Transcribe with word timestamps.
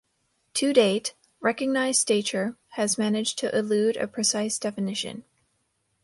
To 0.55 0.73
date, 0.73 1.13
"recognized 1.41 1.99
stature" 2.01 2.57
has 2.69 2.97
managed 2.97 3.37
to 3.37 3.55
elude 3.55 3.97
a 3.97 4.07
precise 4.07 4.57
definition. 4.57 5.25